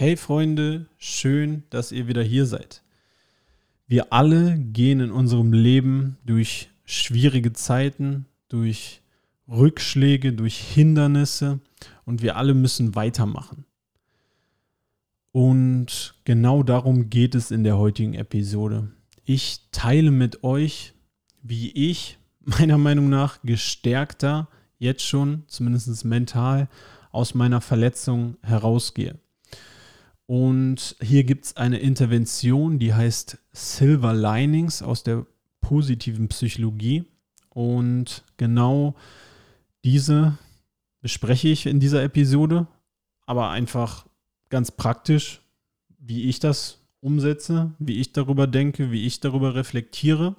[0.00, 2.84] Hey Freunde, schön, dass ihr wieder hier seid.
[3.88, 9.02] Wir alle gehen in unserem Leben durch schwierige Zeiten, durch
[9.48, 11.58] Rückschläge, durch Hindernisse
[12.04, 13.64] und wir alle müssen weitermachen.
[15.32, 18.92] Und genau darum geht es in der heutigen Episode.
[19.24, 20.94] Ich teile mit euch,
[21.42, 24.46] wie ich meiner Meinung nach gestärkter
[24.78, 26.68] jetzt schon, zumindest mental,
[27.10, 29.18] aus meiner Verletzung herausgehe.
[30.28, 35.24] Und hier gibt es eine Intervention, die heißt Silver Linings aus der
[35.62, 37.06] positiven Psychologie.
[37.48, 38.94] Und genau
[39.84, 40.36] diese
[41.00, 42.66] bespreche ich in dieser Episode,
[43.24, 44.04] aber einfach
[44.50, 45.40] ganz praktisch,
[45.98, 50.36] wie ich das umsetze, wie ich darüber denke, wie ich darüber reflektiere.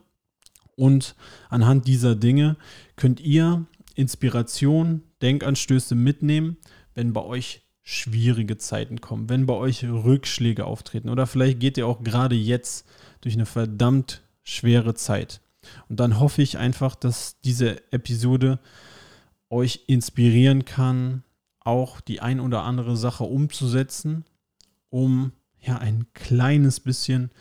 [0.76, 1.16] Und
[1.50, 2.58] anhand dieser Dinge
[2.96, 6.58] könnt ihr Inspiration, Denkanstöße mitnehmen,
[6.94, 11.88] wenn bei euch schwierige Zeiten kommen, wenn bei euch Rückschläge auftreten oder vielleicht geht ihr
[11.88, 12.86] auch gerade jetzt
[13.22, 15.42] durch eine verdammt schwere Zeit.
[15.88, 18.60] Und dann hoffe ich einfach, dass diese Episode
[19.50, 21.24] euch inspirieren kann,
[21.62, 24.24] auch die ein oder andere Sache umzusetzen,
[24.92, 27.32] um ja ein kleines bisschen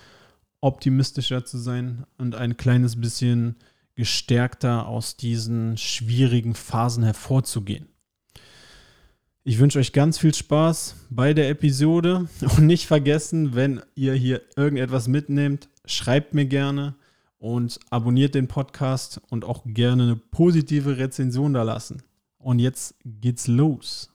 [0.62, 3.56] optimistischer zu sein und ein kleines bisschen
[3.97, 7.86] gestärkter aus diesen schwierigen Phasen hervorzugehen.
[9.49, 14.43] Ich wünsche euch ganz viel Spaß bei der Episode und nicht vergessen, wenn ihr hier
[14.57, 16.97] irgendetwas mitnehmt, schreibt mir gerne
[17.39, 22.03] und abonniert den Podcast und auch gerne eine positive Rezension da lassen.
[22.37, 24.11] Und jetzt geht's los.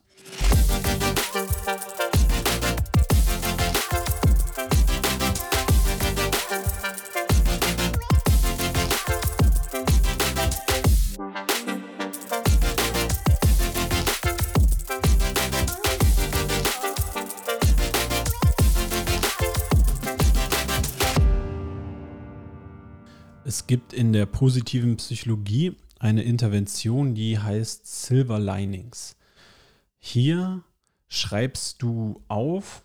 [23.64, 29.16] Es gibt in der positiven Psychologie eine Intervention, die heißt Silver Linings.
[29.98, 30.62] Hier
[31.08, 32.82] schreibst du auf,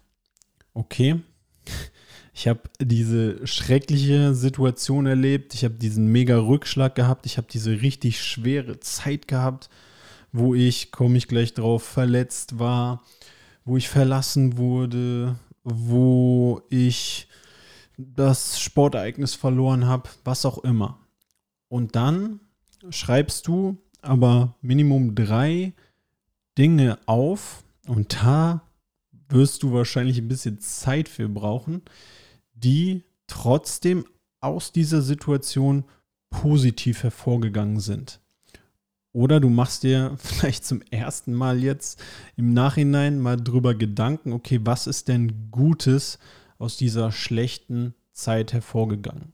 [0.73, 1.19] okay,
[2.33, 7.81] ich habe diese schreckliche Situation erlebt, ich habe diesen mega Rückschlag gehabt, ich habe diese
[7.81, 9.69] richtig schwere Zeit gehabt,
[10.31, 13.03] wo ich, komme ich gleich drauf, verletzt war,
[13.65, 17.27] wo ich verlassen wurde, wo ich
[17.99, 20.99] das Sportereignis verloren habe, was auch immer.
[21.67, 22.39] Und dann
[22.89, 25.73] schreibst du aber Minimum drei
[26.57, 28.61] Dinge auf und da
[29.27, 31.81] wirst du wahrscheinlich ein bisschen Zeit für brauchen,
[32.53, 34.05] die trotzdem
[34.39, 35.83] aus dieser Situation
[36.29, 38.21] positiv hervorgegangen sind.
[39.11, 42.01] Oder du machst dir vielleicht zum ersten Mal jetzt
[42.37, 46.17] im Nachhinein mal drüber Gedanken, okay, was ist denn Gutes
[46.59, 49.33] aus dieser schlechten Zeit hervorgegangen.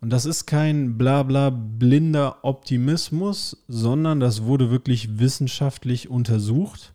[0.00, 6.94] Und das ist kein blabla blinder Optimismus, sondern das wurde wirklich wissenschaftlich untersucht.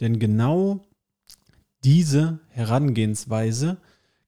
[0.00, 0.86] Denn genau
[1.84, 3.76] diese Herangehensweise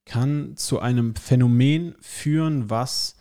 [0.05, 3.16] kann zu einem Phänomen führen, was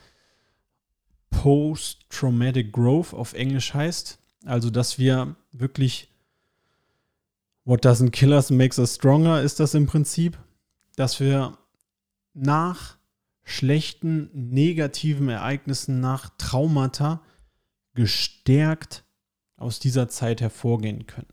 [1.30, 4.20] Post-Traumatic Growth auf Englisch heißt.
[4.46, 6.10] Also, dass wir wirklich
[7.66, 10.38] What doesn't kill us makes us stronger ist das im Prinzip
[10.96, 11.58] dass wir
[12.34, 12.98] nach
[13.44, 17.22] schlechten, negativen Ereignissen, nach Traumata
[17.94, 19.04] gestärkt
[19.58, 21.28] aus dieser Zeit hervorgehen können.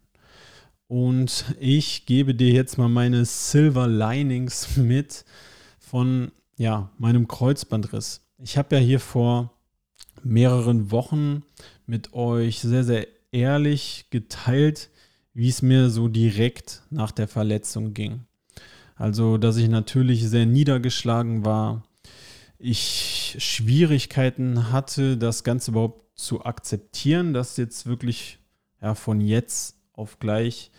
[0.86, 5.24] Und ich gebe dir jetzt mal meine Silver Linings mit
[5.78, 8.22] von ja, meinem Kreuzbandriss.
[8.38, 9.54] Ich habe ja hier vor
[10.22, 11.42] mehreren Wochen
[11.86, 14.90] mit euch sehr, sehr ehrlich geteilt,
[15.32, 18.26] wie es mir so direkt nach der Verletzung ging.
[19.00, 21.84] Also, dass ich natürlich sehr niedergeschlagen war,
[22.58, 28.38] ich Schwierigkeiten hatte, das Ganze überhaupt zu akzeptieren, dass jetzt wirklich
[28.82, 30.70] ja, von jetzt auf gleich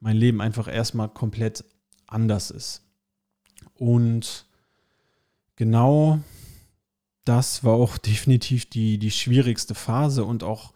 [0.00, 1.64] mein Leben einfach erstmal komplett
[2.08, 2.82] anders ist.
[3.74, 4.46] Und
[5.54, 6.18] genau
[7.24, 10.72] das war auch definitiv die, die schwierigste Phase und auch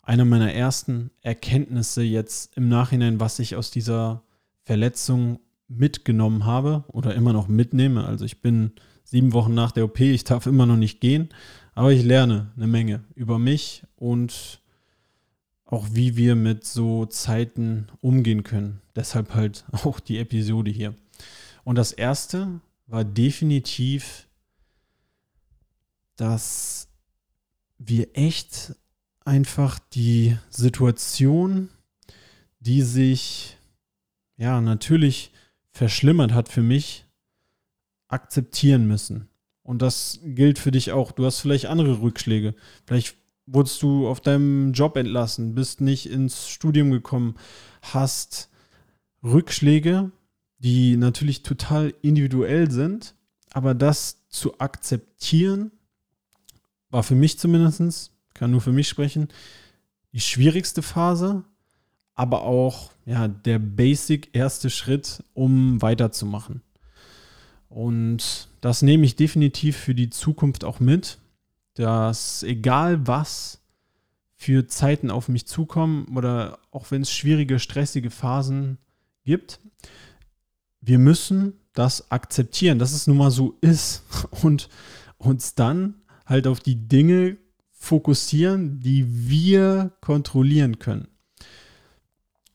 [0.00, 4.22] eine meiner ersten Erkenntnisse jetzt im Nachhinein, was ich aus dieser
[4.64, 5.38] Verletzung
[5.70, 8.04] mitgenommen habe oder immer noch mitnehme.
[8.04, 8.72] Also ich bin
[9.04, 11.30] sieben Wochen nach der OP, ich darf immer noch nicht gehen,
[11.74, 14.60] aber ich lerne eine Menge über mich und
[15.64, 18.80] auch wie wir mit so Zeiten umgehen können.
[18.96, 20.94] Deshalb halt auch die Episode hier.
[21.64, 24.26] Und das erste war definitiv,
[26.16, 26.88] dass
[27.78, 28.74] wir echt
[29.24, 31.68] einfach die Situation,
[32.58, 33.56] die sich
[34.36, 35.32] ja natürlich
[35.72, 37.06] verschlimmert hat für mich,
[38.08, 39.28] akzeptieren müssen.
[39.62, 41.12] Und das gilt für dich auch.
[41.12, 42.54] Du hast vielleicht andere Rückschläge.
[42.86, 47.36] Vielleicht wurdest du auf deinem Job entlassen, bist nicht ins Studium gekommen,
[47.82, 48.48] hast
[49.22, 50.10] Rückschläge,
[50.58, 53.14] die natürlich total individuell sind,
[53.52, 55.72] aber das zu akzeptieren,
[56.90, 59.28] war für mich zumindest, kann nur für mich sprechen,
[60.12, 61.44] die schwierigste Phase,
[62.14, 66.62] aber auch ja, der basic erste Schritt, um weiterzumachen.
[67.68, 71.18] Und das nehme ich definitiv für die Zukunft auch mit,
[71.74, 73.60] dass egal was
[74.36, 78.78] für Zeiten auf mich zukommen oder auch wenn es schwierige, stressige Phasen
[79.24, 79.60] gibt,
[80.80, 84.02] wir müssen das akzeptieren, dass es nun mal so ist
[84.42, 84.68] und
[85.18, 85.94] uns dann
[86.26, 87.36] halt auf die Dinge
[87.70, 91.08] fokussieren, die wir kontrollieren können.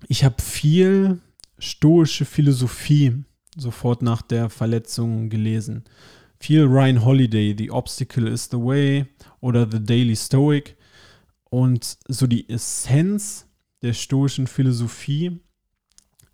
[0.08, 1.22] Ich habe viel
[1.58, 3.24] stoische Philosophie
[3.56, 5.84] sofort nach der Verletzung gelesen.
[6.40, 9.06] Viel Ryan Holiday, The Obstacle is the Way
[9.40, 10.76] oder The Daily Stoic.
[11.50, 13.48] Und so die Essenz
[13.82, 15.40] der stoischen Philosophie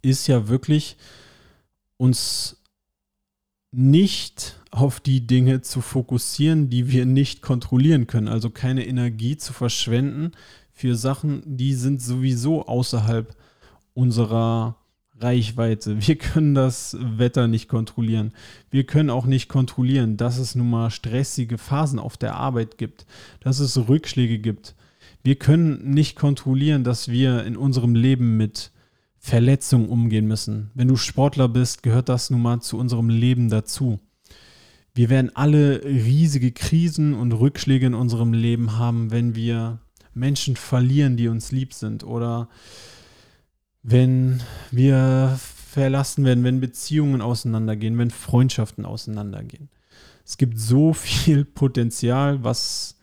[0.02, 0.98] ist ja wirklich,
[1.98, 2.58] uns
[3.72, 8.28] nicht auf die Dinge zu fokussieren, die wir nicht kontrollieren können.
[8.28, 10.32] Also keine Energie zu verschwenden
[10.74, 13.36] für Sachen, die sind sowieso außerhalb
[13.94, 14.78] unserer
[15.20, 16.08] Reichweite.
[16.08, 18.34] Wir können das Wetter nicht kontrollieren.
[18.70, 23.06] Wir können auch nicht kontrollieren, dass es nun mal stressige Phasen auf der Arbeit gibt,
[23.40, 24.76] dass es Rückschläge gibt.
[25.24, 28.72] Wir können nicht kontrollieren, dass wir in unserem Leben mit
[29.20, 30.72] Verletzungen umgehen müssen.
[30.74, 34.00] Wenn du Sportler bist, gehört das nun mal zu unserem Leben dazu.
[34.96, 39.80] Wir werden alle riesige Krisen und Rückschläge in unserem Leben haben, wenn wir
[40.14, 42.50] Menschen verlieren, die uns lieb sind oder
[43.84, 49.70] wenn wir verlassen werden, wenn Beziehungen auseinandergehen, wenn Freundschaften auseinandergehen.
[50.26, 52.98] Es gibt so viel Potenzial, was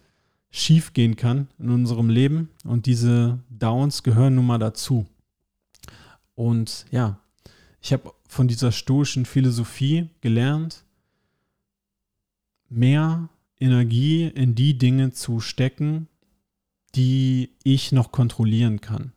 [0.50, 5.06] schiefgehen kann in unserem Leben und diese Downs gehören nun mal dazu.
[6.34, 7.18] Und ja,
[7.80, 10.84] ich habe von dieser stoischen Philosophie gelernt,
[12.68, 13.28] mehr
[13.58, 16.08] Energie in die Dinge zu stecken,
[16.94, 19.12] die ich noch kontrollieren kann.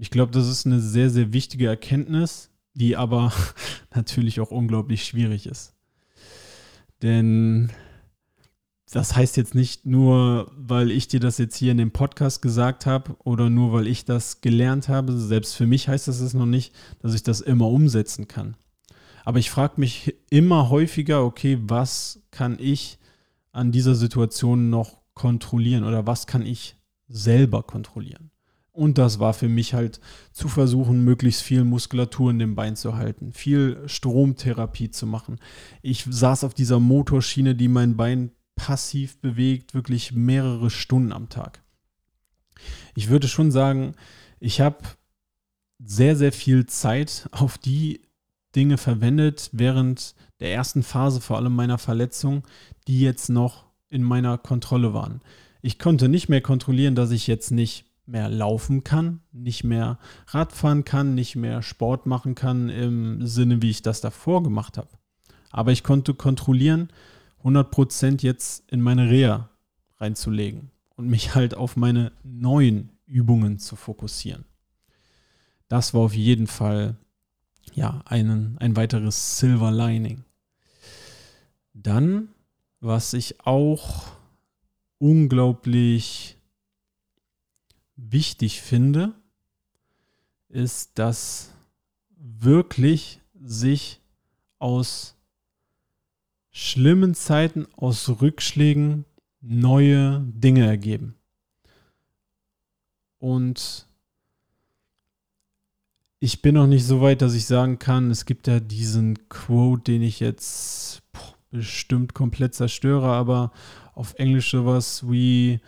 [0.00, 3.34] Ich glaube, das ist eine sehr, sehr wichtige Erkenntnis, die aber
[3.94, 5.74] natürlich auch unglaublich schwierig ist.
[7.02, 7.70] Denn
[8.90, 12.86] das heißt jetzt nicht nur, weil ich dir das jetzt hier in dem Podcast gesagt
[12.86, 15.12] habe oder nur weil ich das gelernt habe.
[15.12, 18.56] Selbst für mich heißt das es noch nicht, dass ich das immer umsetzen kann.
[19.26, 22.98] Aber ich frage mich immer häufiger, okay, was kann ich
[23.52, 26.76] an dieser Situation noch kontrollieren oder was kann ich
[27.06, 28.30] selber kontrollieren?
[28.80, 30.00] Und das war für mich halt
[30.32, 35.38] zu versuchen, möglichst viel Muskulatur in dem Bein zu halten, viel Stromtherapie zu machen.
[35.82, 41.62] Ich saß auf dieser Motorschiene, die mein Bein passiv bewegt, wirklich mehrere Stunden am Tag.
[42.94, 43.96] Ich würde schon sagen,
[44.38, 44.78] ich habe
[45.84, 48.00] sehr, sehr viel Zeit auf die
[48.56, 52.44] Dinge verwendet während der ersten Phase, vor allem meiner Verletzung,
[52.88, 55.20] die jetzt noch in meiner Kontrolle waren.
[55.60, 60.84] Ich konnte nicht mehr kontrollieren, dass ich jetzt nicht mehr laufen kann, nicht mehr Radfahren
[60.84, 64.88] kann, nicht mehr Sport machen kann im Sinne, wie ich das davor gemacht habe.
[65.50, 66.88] Aber ich konnte kontrollieren,
[67.44, 69.48] 100% jetzt in meine Reha
[69.98, 74.44] reinzulegen und mich halt auf meine neuen Übungen zu fokussieren.
[75.68, 76.96] Das war auf jeden Fall
[77.74, 80.24] ja einen, ein weiteres Silver Lining.
[81.72, 82.28] Dann,
[82.80, 84.08] was ich auch
[84.98, 86.39] unglaublich
[88.08, 89.12] wichtig finde,
[90.48, 91.52] ist, dass
[92.16, 94.00] wirklich sich
[94.58, 95.16] aus
[96.50, 99.04] schlimmen Zeiten, aus Rückschlägen
[99.40, 101.14] neue Dinge ergeben.
[103.18, 103.86] Und
[106.18, 109.92] ich bin noch nicht so weit, dass ich sagen kann, es gibt ja diesen Quote,
[109.92, 111.02] den ich jetzt
[111.50, 113.52] bestimmt komplett zerstöre, aber
[113.94, 115.60] auf Englisch sowas wie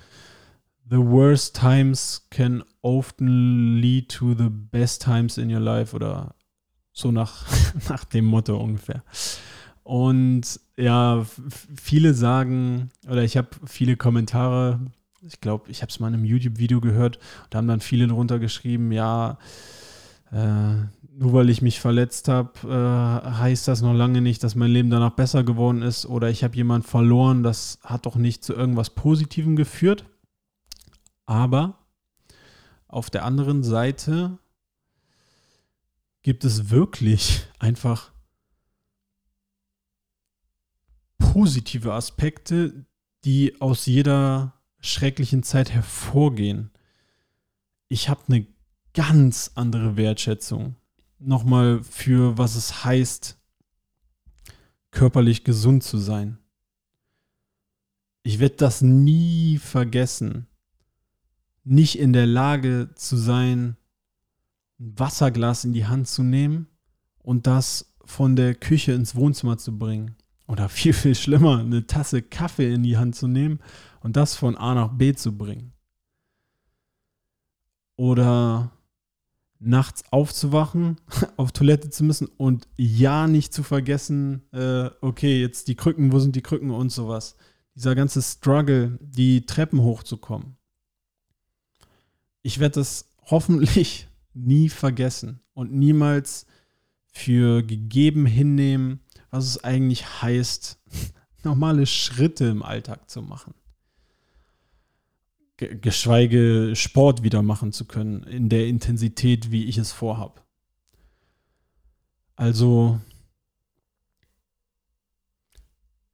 [0.89, 6.35] The worst times can often lead to the best times in your life oder
[6.93, 7.47] so nach,
[7.89, 9.03] nach dem Motto ungefähr.
[9.83, 11.25] Und ja,
[11.75, 14.81] viele sagen, oder ich habe viele Kommentare,
[15.23, 17.19] ich glaube, ich habe es mal in einem YouTube-Video gehört,
[17.51, 19.39] da haben dann viele drunter geschrieben, ja,
[20.31, 20.75] äh,
[21.15, 24.91] nur weil ich mich verletzt habe, äh, heißt das noch lange nicht, dass mein Leben
[24.91, 28.91] danach besser geworden ist oder ich habe jemanden verloren, das hat doch nicht zu irgendwas
[28.91, 30.05] Positivem geführt.
[31.27, 31.79] Aber
[32.89, 34.39] auf der anderen Seite
[36.23, 38.13] gibt es wirklich einfach
[41.19, 42.85] positive Aspekte,
[43.25, 46.71] die aus jeder schrecklichen Zeit hervorgehen.
[47.89, 48.47] Ich habe eine
[48.95, 50.77] ganz andere Wertschätzung
[51.19, 53.39] nochmal für, was es heißt,
[54.91, 56.39] körperlich gesund zu sein.
[58.23, 60.47] Ich werde das nie vergessen
[61.65, 63.77] nicht in der Lage zu sein,
[64.81, 66.67] ein Wasserglas in die Hand zu nehmen
[67.19, 70.17] und das von der Küche ins Wohnzimmer zu bringen.
[70.49, 73.61] Oder viel, viel schlimmer, eine Tasse Kaffee in die Hand zu nehmen
[74.01, 75.73] und das von A nach B zu bringen.
[77.97, 78.73] Oder
[79.61, 80.97] nachts aufzuwachen,
[81.37, 86.19] auf Toilette zu müssen und ja nicht zu vergessen, äh, okay, jetzt die Krücken, wo
[86.19, 87.37] sind die Krücken und sowas.
[87.75, 90.57] Dieser ganze Struggle, die Treppen hochzukommen.
[92.43, 96.47] Ich werde das hoffentlich nie vergessen und niemals
[97.13, 100.79] für gegeben hinnehmen, was es eigentlich heißt,
[101.45, 103.55] normale Schritte im Alltag zu machen.
[105.57, 110.45] Geschweige Sport wieder machen zu können, in der Intensität, wie ich es vorhab.
[112.35, 112.99] Also,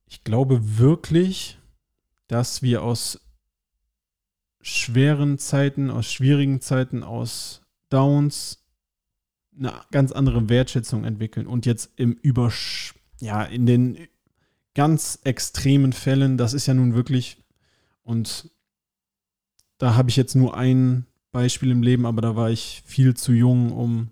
[0.07, 1.59] ich glaube wirklich,
[2.27, 3.21] dass wir aus
[4.61, 8.65] schweren Zeiten, aus schwierigen Zeiten, aus Downs
[9.59, 13.99] eine ganz andere Wertschätzung entwickeln und jetzt im Übersch ja, in den
[14.75, 17.43] ganz extremen Fällen, das ist ja nun wirklich,
[18.03, 18.51] und
[19.79, 23.33] da habe ich jetzt nur ein Beispiel im Leben, aber da war ich viel zu
[23.33, 24.11] jung, um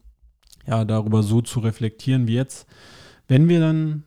[0.67, 2.67] ja darüber so zu reflektieren wie jetzt.
[3.29, 4.05] Wenn wir dann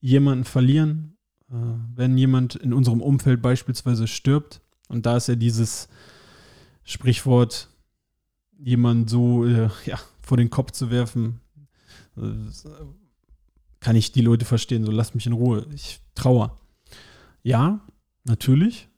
[0.00, 1.16] jemanden verlieren,
[1.50, 1.54] äh,
[1.94, 5.88] wenn jemand in unserem Umfeld beispielsweise stirbt, und da ist ja dieses
[6.84, 7.68] Sprichwort,
[8.58, 11.40] jemanden so äh, ja, vor den Kopf zu werfen,
[12.16, 12.20] äh,
[13.80, 16.56] kann ich die Leute verstehen, so lasst mich in Ruhe, ich trauere.
[17.42, 17.80] Ja,
[18.24, 18.88] natürlich,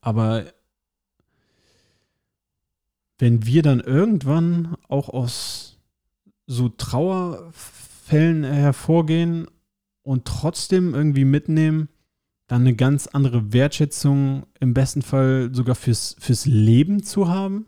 [0.00, 0.52] aber
[3.18, 5.78] wenn wir dann irgendwann auch aus
[6.46, 9.46] so Trauerfällen hervorgehen
[10.02, 11.88] und trotzdem irgendwie mitnehmen,
[12.52, 17.64] dann eine ganz andere Wertschätzung im besten Fall sogar fürs, fürs Leben zu haben.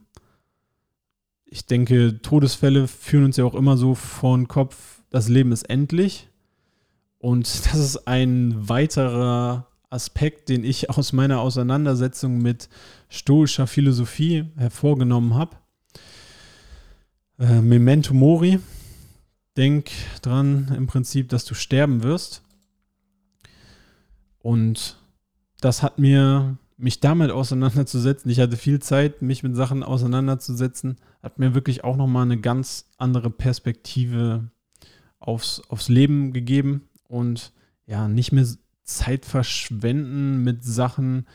[1.47, 5.71] Ich denke, Todesfälle führen uns ja auch immer so vor den Kopf, das Leben ist
[5.71, 6.29] endlich.
[7.17, 12.69] Und das ist ein weiterer Aspekt, den ich aus meiner Auseinandersetzung mit
[13.09, 15.57] stoischer Philosophie hervorgenommen habe.
[17.39, 18.59] Äh, Memento Mori.
[19.57, 22.44] Denk dran im Prinzip, dass du sterben wirst.
[24.45, 24.99] Und
[25.63, 31.39] das hat mir, mich damit auseinanderzusetzen, ich hatte viel Zeit, mich mit Sachen auseinanderzusetzen, hat
[31.39, 34.51] mir wirklich auch nochmal eine ganz andere Perspektive
[35.19, 37.55] aufs, aufs Leben gegeben und
[37.87, 38.45] ja, nicht mehr
[38.83, 41.27] Zeit verschwenden mit Sachen,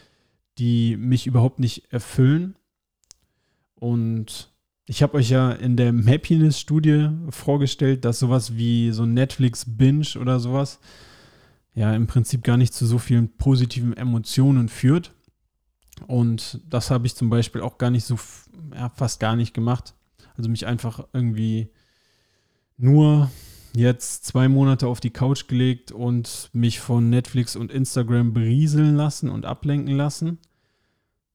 [0.59, 2.55] die mich überhaupt nicht erfüllen.
[3.73, 4.51] Und
[4.85, 10.79] ich habe euch ja in der Happiness-Studie vorgestellt, dass sowas wie so Netflix-Binge oder sowas
[11.73, 15.13] ja im Prinzip gar nicht zu so vielen positiven Emotionen führt.
[16.07, 18.17] Und das habe ich zum Beispiel auch gar nicht so,
[18.73, 19.93] ja, fast gar nicht gemacht.
[20.37, 21.69] Also mich einfach irgendwie
[22.77, 23.29] nur
[23.75, 29.29] jetzt zwei Monate auf die Couch gelegt und mich von Netflix und Instagram berieseln lassen
[29.29, 30.39] und ablenken lassen.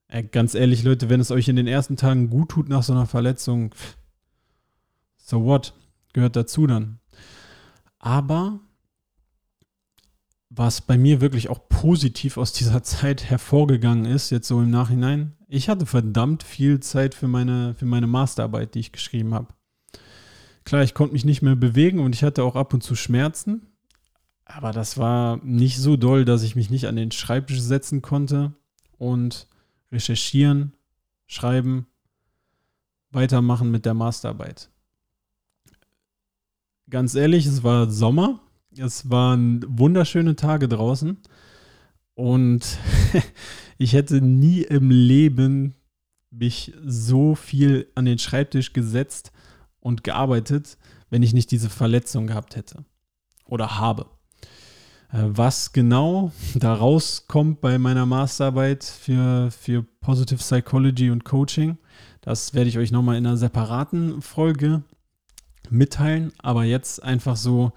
[0.08, 2.92] Äh, ganz ehrlich, Leute, wenn es euch in den ersten Tagen gut tut nach so
[2.92, 3.74] einer Verletzung,
[5.16, 5.74] so what?
[6.12, 7.00] Gehört dazu dann.
[7.98, 8.60] Aber
[10.56, 15.32] was bei mir wirklich auch positiv aus dieser Zeit hervorgegangen ist, jetzt so im Nachhinein,
[15.48, 19.48] ich hatte verdammt viel Zeit für meine, für meine Masterarbeit, die ich geschrieben habe.
[20.64, 23.66] Klar, ich konnte mich nicht mehr bewegen und ich hatte auch ab und zu Schmerzen.
[24.44, 28.52] Aber das war nicht so doll, dass ich mich nicht an den Schreibtisch setzen konnte
[28.98, 29.48] und
[29.90, 30.74] recherchieren,
[31.26, 31.86] schreiben,
[33.10, 34.70] weitermachen mit der Masterarbeit.
[36.90, 38.40] Ganz ehrlich, es war Sommer.
[38.78, 41.18] Es waren wunderschöne Tage draußen.
[42.14, 42.78] Und
[43.78, 45.74] ich hätte nie im Leben
[46.30, 49.32] mich so viel an den Schreibtisch gesetzt
[49.80, 50.78] und gearbeitet,
[51.10, 52.84] wenn ich nicht diese Verletzung gehabt hätte
[53.46, 54.06] oder habe.
[55.12, 61.78] Äh, was genau da rauskommt bei meiner Masterarbeit für, für Positive Psychology und Coaching,
[62.20, 64.82] das werde ich euch nochmal in einer separaten Folge
[65.70, 66.32] mitteilen.
[66.38, 67.72] Aber jetzt einfach so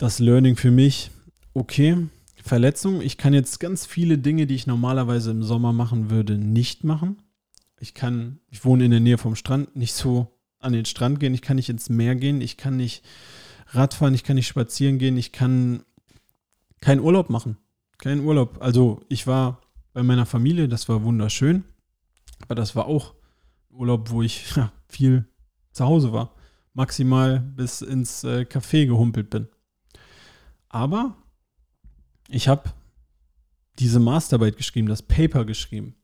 [0.00, 1.10] das Learning für mich.
[1.52, 2.08] Okay,
[2.42, 3.02] Verletzung.
[3.02, 7.18] Ich kann jetzt ganz viele Dinge, die ich normalerweise im Sommer machen würde, nicht machen.
[7.78, 10.28] Ich kann, ich wohne in der Nähe vom Strand, nicht so
[10.58, 13.04] an den Strand gehen, ich kann nicht ins Meer gehen, ich kann nicht
[13.68, 15.84] Radfahren, ich kann nicht spazieren gehen, ich kann
[16.80, 17.58] keinen Urlaub machen.
[17.98, 18.56] Keinen Urlaub.
[18.60, 19.60] Also ich war
[19.92, 21.64] bei meiner Familie, das war wunderschön.
[22.40, 23.12] Aber das war auch
[23.70, 25.26] Urlaub, wo ich ja, viel
[25.72, 26.34] zu Hause war.
[26.72, 29.48] Maximal bis ins äh, Café gehumpelt bin.
[30.70, 31.16] Aber
[32.28, 32.72] ich habe
[33.78, 35.96] diese Masterarbeit geschrieben, das Paper geschrieben.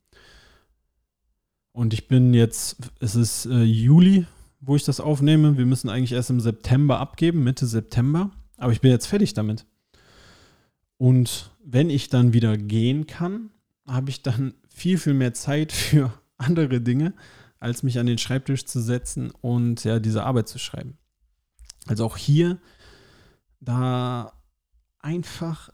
[1.73, 4.27] Und ich bin jetzt, es ist äh, Juli,
[4.61, 5.57] wo ich das aufnehme.
[5.57, 8.31] Wir müssen eigentlich erst im September abgeben, Mitte September.
[8.57, 9.67] Aber ich bin jetzt fertig damit.
[10.97, 13.51] Und wenn ich dann wieder gehen kann,
[13.87, 17.15] habe ich dann viel, viel mehr Zeit für andere Dinge,
[17.61, 20.99] als mich an den Schreibtisch zu setzen und ja, diese Arbeit zu schreiben.
[21.87, 22.59] Also auch hier,
[23.61, 24.33] da
[25.07, 25.71] einfach,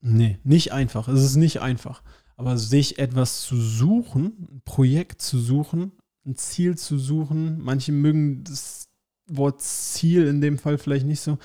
[0.00, 2.02] nee, nicht einfach, es ist nicht einfach,
[2.36, 5.92] aber sich etwas zu suchen, ein Projekt zu suchen,
[6.24, 8.88] ein Ziel zu suchen, manche mögen das
[9.26, 11.38] Wort Ziel in dem Fall vielleicht nicht so,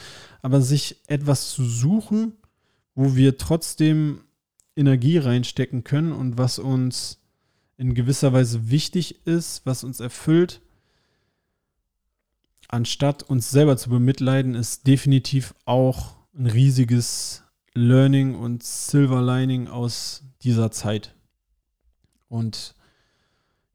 [0.44, 2.34] aber sich etwas zu suchen,
[2.94, 4.22] wo wir trotzdem
[4.76, 7.20] Energie reinstecken können und was uns
[7.78, 10.62] in gewisser Weise wichtig ist, was uns erfüllt,
[12.68, 20.24] anstatt uns selber zu bemitleiden, ist definitiv auch ein riesiges Learning und Silver Lining aus
[20.42, 21.16] dieser Zeit.
[22.28, 22.76] Und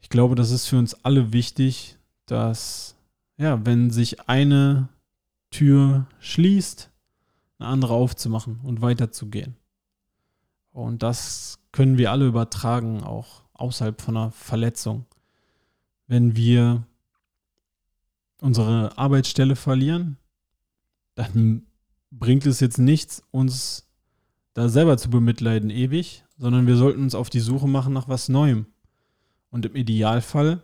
[0.00, 1.96] ich glaube, das ist für uns alle wichtig,
[2.26, 2.96] dass,
[3.36, 4.88] ja, wenn sich eine
[5.50, 6.90] Tür schließt,
[7.58, 9.56] eine andere aufzumachen und weiterzugehen.
[10.72, 15.06] Und das können wir alle übertragen, auch außerhalb von einer Verletzung.
[16.06, 16.84] Wenn wir
[18.40, 20.16] unsere Arbeitsstelle verlieren,
[21.14, 21.67] dann
[22.10, 23.88] bringt es jetzt nichts, uns
[24.54, 28.28] da selber zu bemitleiden ewig, sondern wir sollten uns auf die Suche machen nach was
[28.28, 28.66] Neuem.
[29.50, 30.62] Und im Idealfall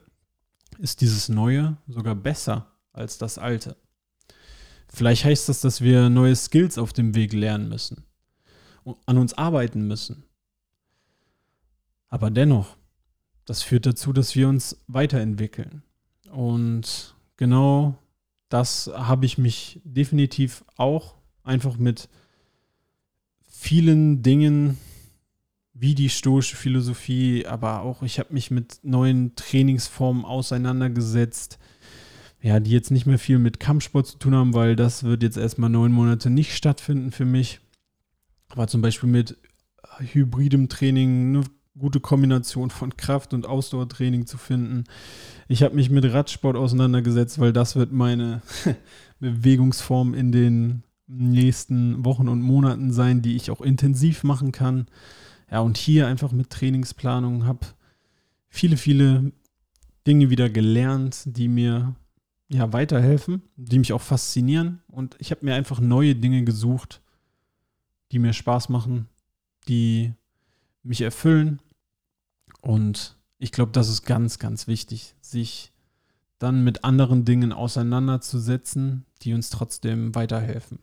[0.78, 3.76] ist dieses Neue sogar besser als das Alte.
[4.88, 8.04] Vielleicht heißt das, dass wir neue Skills auf dem Weg lernen müssen,
[9.06, 10.25] an uns arbeiten müssen.
[12.08, 12.76] Aber dennoch,
[13.45, 15.82] das führt dazu, dass wir uns weiterentwickeln.
[16.30, 17.97] Und genau
[18.49, 22.09] das habe ich mich definitiv auch einfach mit
[23.49, 24.78] vielen Dingen
[25.75, 31.59] wie die stoische Philosophie, aber auch ich habe mich mit neuen Trainingsformen auseinandergesetzt,
[32.41, 35.37] ja, die jetzt nicht mehr viel mit Kampfsport zu tun haben, weil das wird jetzt
[35.37, 37.61] erstmal neun Monate nicht stattfinden für mich.
[38.50, 39.37] Aber zum Beispiel mit
[39.99, 41.45] hybridem Training, eine
[41.76, 44.85] gute Kombination von Kraft- und Ausdauertraining zu finden.
[45.49, 48.43] Ich habe mich mit Radsport auseinandergesetzt, weil das wird meine
[49.21, 54.86] Bewegungsform in den nächsten Wochen und Monaten sein, die ich auch intensiv machen kann.
[55.50, 57.67] Ja, und hier einfach mit Trainingsplanung habe
[58.49, 59.32] viele, viele
[60.06, 61.95] Dinge wieder gelernt, die mir
[62.49, 64.80] ja weiterhelfen, die mich auch faszinieren.
[64.88, 67.02] Und ich habe mir einfach neue Dinge gesucht,
[68.12, 69.08] die mir Spaß machen,
[69.69, 70.12] die
[70.82, 71.60] mich erfüllen.
[72.60, 75.73] Und ich glaube, das ist ganz, ganz wichtig, sich
[76.38, 80.78] dann mit anderen Dingen auseinanderzusetzen, die uns trotzdem weiterhelfen.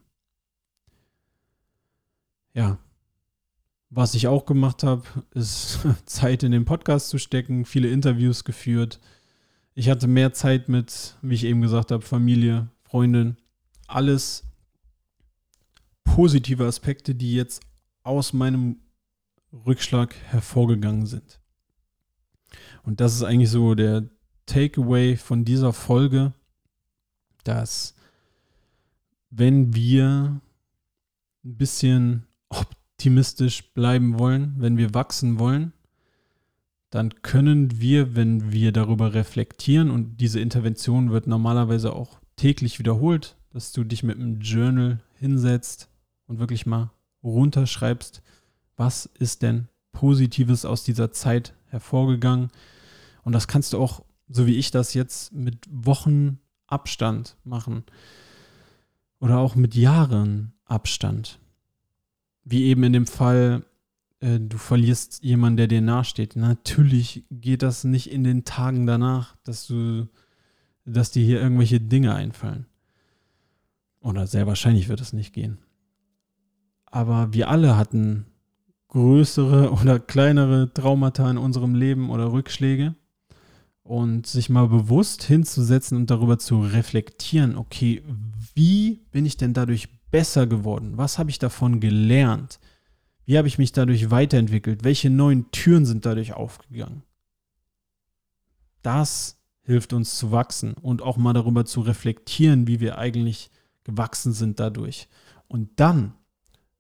[2.54, 2.78] Ja,
[3.90, 9.00] was ich auch gemacht habe, ist Zeit in den Podcast zu stecken, viele Interviews geführt.
[9.74, 13.38] Ich hatte mehr Zeit mit, wie ich eben gesagt habe, Familie, Freundin,
[13.88, 14.44] alles
[16.04, 17.62] positive Aspekte, die jetzt
[18.04, 18.78] aus meinem
[19.54, 21.40] Rückschlag hervorgegangen sind.
[22.84, 24.10] Und das ist eigentlich so der
[24.46, 26.34] Takeaway von dieser Folge,
[27.44, 27.96] dass
[29.30, 30.42] wenn wir
[31.44, 35.74] ein bisschen optimistisch bleiben wollen, wenn wir wachsen wollen,
[36.92, 43.38] dann können wir, wenn wir darüber reflektieren, und diese Intervention wird normalerweise auch täglich wiederholt,
[43.52, 45.90] dass du dich mit einem Journal hinsetzt
[46.28, 46.92] und wirklich mal
[47.24, 48.22] runterschreibst,
[48.76, 52.50] was ist denn Positives aus dieser Zeit hervorgegangen.
[53.24, 57.84] Und das kannst du auch, so wie ich das jetzt, mit Wochen Abstand machen
[59.20, 61.41] oder auch mit Jahren Abstand.
[62.44, 63.64] Wie eben in dem Fall,
[64.20, 66.36] äh, du verlierst jemanden, der dir nahesteht.
[66.36, 70.08] Natürlich geht das nicht in den Tagen danach, dass du,
[70.86, 72.66] dass dir hier irgendwelche Dinge einfallen.
[74.00, 75.60] Oder sehr wahrscheinlich wird es nicht gehen.
[76.86, 78.26] Aber wir alle hatten
[78.88, 82.96] größere oder kleinere Traumata in unserem Leben oder Rückschläge.
[83.84, 88.04] Und sich mal bewusst hinzusetzen und darüber zu reflektieren, okay,
[88.54, 90.98] wie bin ich denn dadurch besser geworden?
[90.98, 92.60] Was habe ich davon gelernt?
[93.26, 94.84] Wie habe ich mich dadurch weiterentwickelt?
[94.84, 97.04] Welche neuen Türen sind dadurch aufgegangen?
[98.82, 103.52] Das hilft uns zu wachsen und auch mal darüber zu reflektieren, wie wir eigentlich
[103.84, 105.08] gewachsen sind dadurch.
[105.48, 106.14] Und dann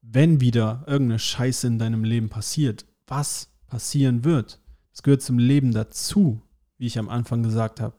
[0.01, 4.59] wenn wieder irgendeine Scheiße in deinem Leben passiert, was passieren wird,
[4.91, 6.41] das gehört zum Leben dazu,
[6.77, 7.95] wie ich am Anfang gesagt habe,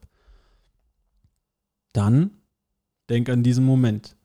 [1.93, 2.31] dann
[3.09, 4.15] denk an diesen Moment.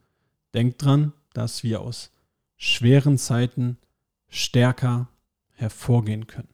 [0.55, 2.11] Denk dran, dass wir aus
[2.57, 3.79] schweren Zeiten
[4.29, 5.09] stärker
[5.53, 6.49] hervorgehen können.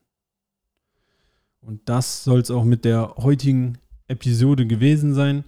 [1.61, 5.45] Und das soll es auch mit der heutigen Episode gewesen sein.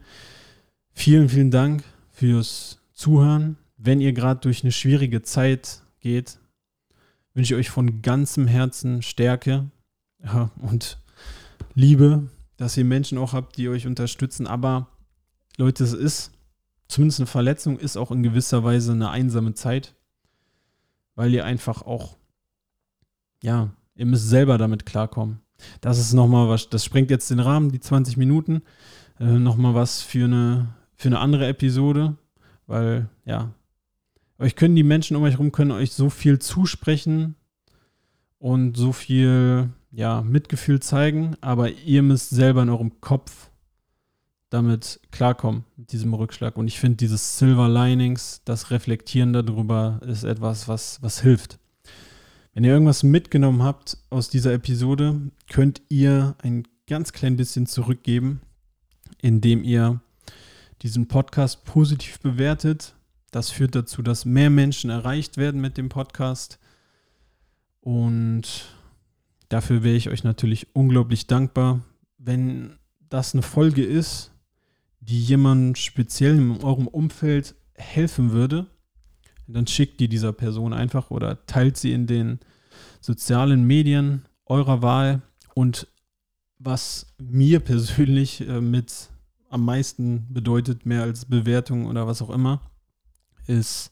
[0.92, 3.59] Vielen, vielen Dank fürs Zuhören.
[3.76, 6.38] Wenn ihr gerade durch eine schwierige Zeit geht,
[7.35, 9.70] wünsche ich euch von ganzem Herzen Stärke
[10.56, 10.98] und
[11.74, 14.46] Liebe, dass ihr Menschen auch habt, die euch unterstützen.
[14.46, 14.88] Aber
[15.59, 16.32] Leute, es ist,
[16.88, 19.94] zumindest eine Verletzung, ist auch in gewisser Weise eine einsame Zeit,
[21.14, 22.16] weil ihr einfach auch,
[23.42, 25.40] ja, ihr müsst selber damit klarkommen.
[25.81, 28.62] Das ist nochmal was, das sprengt jetzt den Rahmen, die 20 Minuten.
[29.18, 32.16] Äh, nochmal was für eine, für eine andere Episode,
[32.66, 33.53] weil, ja,
[34.38, 37.37] euch können die Menschen um euch herum, können euch so viel zusprechen
[38.38, 43.51] und so viel, ja, Mitgefühl zeigen, aber ihr müsst selber in eurem Kopf
[44.50, 46.56] damit klarkommen, mit diesem Rückschlag.
[46.56, 51.59] Und ich finde, dieses Silver Linings, das Reflektieren darüber, ist etwas, was, was hilft.
[52.54, 58.40] Wenn ihr irgendwas mitgenommen habt aus dieser Episode, könnt ihr ein ganz klein bisschen zurückgeben,
[59.20, 60.00] indem ihr
[60.82, 62.94] diesen Podcast positiv bewertet.
[63.30, 66.59] Das führt dazu, dass mehr Menschen erreicht werden mit dem Podcast.
[67.80, 68.66] Und
[69.48, 71.80] dafür wäre ich euch natürlich unglaublich dankbar,
[72.18, 72.78] wenn
[73.09, 74.32] das eine Folge ist,
[75.09, 78.66] die jemandem speziell in eurem Umfeld helfen würde,
[79.47, 82.40] dann schickt die dieser Person einfach oder teilt sie in den
[83.01, 85.23] sozialen Medien eurer Wahl.
[85.55, 85.87] Und
[86.59, 89.11] was mir persönlich äh, mit
[89.49, 92.61] am meisten bedeutet, mehr als Bewertung oder was auch immer,
[93.47, 93.90] ist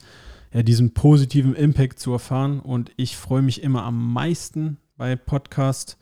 [0.53, 2.59] ja diesen positiven Impact zu erfahren.
[2.59, 5.96] Und ich freue mich immer am meisten bei Podcast,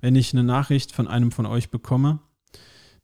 [0.00, 2.18] wenn ich eine Nachricht von einem von euch bekomme,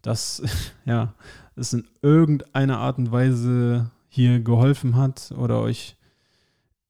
[0.02, 0.42] dass
[0.84, 1.14] ja
[1.56, 5.96] es in irgendeiner Art und Weise hier geholfen hat oder euch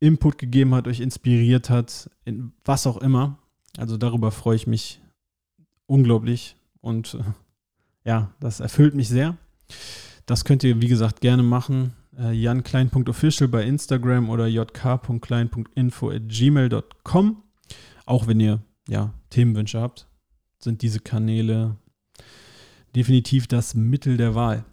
[0.00, 3.38] Input gegeben hat, euch inspiriert hat, in was auch immer.
[3.78, 5.00] Also darüber freue ich mich
[5.86, 7.22] unglaublich und äh,
[8.04, 9.36] ja, das erfüllt mich sehr.
[10.26, 11.94] Das könnt ihr, wie gesagt, gerne machen.
[12.18, 17.42] Äh, janklein.official bei Instagram oder jk.klein.info at gmail.com.
[18.04, 20.08] Auch wenn ihr ja, Themenwünsche habt,
[20.58, 21.76] sind diese Kanäle
[22.94, 24.64] definitiv das Mittel der Wahl.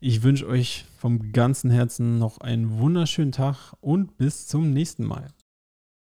[0.00, 5.28] Ich wünsche euch vom ganzen Herzen noch einen wunderschönen Tag und bis zum nächsten Mal.